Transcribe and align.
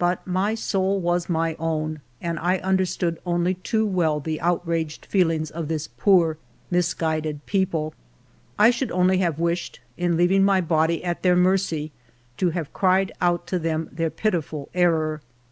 But 0.00 0.26
my 0.26 0.56
soul 0.56 0.98
was 0.98 1.28
my 1.28 1.54
own, 1.60 2.00
and 2.20 2.40
I 2.40 2.58
understood 2.58 3.20
only 3.24 3.54
too 3.54 3.86
well 3.86 4.18
the 4.18 4.40
outraged 4.40 5.06
feelings 5.06 5.48
of 5.48 5.68
this 5.68 5.86
poor 5.96 6.38
misguided 6.72 7.46
people. 7.46 7.94
I 8.58 8.70
should 8.72 8.90
only 8.90 9.18
have 9.18 9.38
wished, 9.38 9.78
in 9.96 10.16
leaving 10.16 10.42
my 10.42 10.60
body 10.60 11.04
at 11.04 11.22
their 11.22 11.36
mercy, 11.36 11.92
to 12.38 12.50
have 12.50 12.72
cried 12.72 13.12
out 13.20 13.46
to 13.46 13.60
them 13.60 13.88
their 13.92 14.10
pitiful 14.10 14.68
error. 14.74 15.20